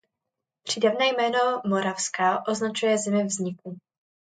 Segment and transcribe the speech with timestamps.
[0.63, 3.77] Přídavné jméno „moravská“ označuje zemi vzniku.